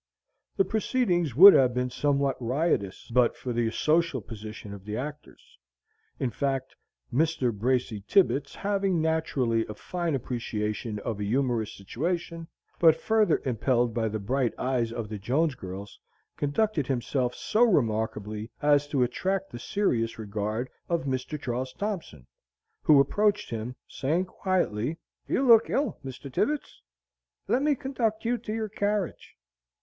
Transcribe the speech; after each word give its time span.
The 0.57 0.65
proceedings 0.65 1.35
would 1.35 1.53
have 1.53 1.75
been 1.75 1.91
somewhat 1.91 2.35
riotous, 2.41 3.07
but 3.13 3.37
for 3.37 3.53
the 3.53 3.69
social 3.69 4.19
position 4.19 4.73
of 4.73 4.83
the 4.83 4.97
actors. 4.97 5.59
In 6.19 6.31
fact, 6.31 6.75
Mr. 7.13 7.53
Bracy 7.53 8.03
Tibbets, 8.07 8.55
having 8.55 8.99
naturally 8.99 9.63
a 9.67 9.75
fine 9.75 10.15
appreciation 10.15 10.97
of 11.01 11.19
a 11.19 11.23
humorous 11.23 11.71
situation, 11.71 12.47
but 12.79 12.95
further 12.95 13.43
impelled 13.45 13.93
by 13.93 14.07
the 14.07 14.17
bright 14.17 14.55
eyes 14.57 14.91
of 14.91 15.07
the 15.07 15.19
Jones 15.19 15.53
girls, 15.53 15.99
conducted 16.35 16.87
himself 16.87 17.35
so 17.35 17.61
remarkably 17.61 18.49
as 18.59 18.87
to 18.87 19.03
attract 19.03 19.51
the 19.51 19.59
serious 19.59 20.17
regard 20.17 20.67
of 20.89 21.03
Mr. 21.03 21.39
Charles 21.39 21.73
Thompson, 21.73 22.25
who 22.81 22.99
approached 22.99 23.51
him, 23.51 23.75
saying 23.87 24.25
quietly: 24.25 24.97
"You 25.27 25.45
look 25.45 25.69
ill, 25.69 25.99
Mr. 26.03 26.33
Tibbets; 26.33 26.81
let 27.47 27.61
me 27.61 27.75
conduct 27.75 28.25
you 28.25 28.39
to 28.39 28.51
your 28.51 28.67
carriage. 28.69 29.35